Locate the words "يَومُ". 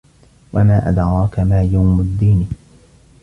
1.63-1.99